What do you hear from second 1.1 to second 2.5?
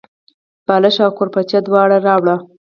کوربچه دواړه راوړه.